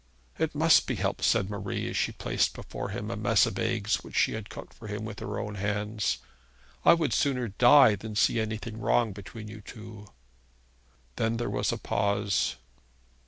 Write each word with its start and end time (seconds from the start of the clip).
'It 0.39 0.55
must 0.55 0.87
be 0.87 0.95
helped,' 0.95 1.23
said 1.23 1.47
Marie, 1.47 1.87
as 1.87 1.95
she 1.95 2.11
placed 2.11 2.55
before 2.55 2.89
him 2.89 3.11
a 3.11 3.15
mess 3.15 3.45
of 3.45 3.59
eggs 3.59 3.97
which 4.03 4.15
she 4.17 4.33
had 4.33 4.49
cooked 4.49 4.73
for 4.73 4.87
him 4.87 5.05
with 5.05 5.19
her 5.19 5.37
own 5.37 5.53
hands. 5.53 6.17
'I 6.83 6.95
would 6.95 7.13
sooner 7.13 7.49
die 7.49 7.93
than 7.93 8.15
see 8.15 8.39
anything 8.39 8.79
wrong 8.79 9.13
between 9.13 9.47
you 9.47 9.61
two.' 9.61 10.07
Then 11.17 11.37
there 11.37 11.51
was 11.51 11.71
a 11.71 11.77
pause. 11.77 12.55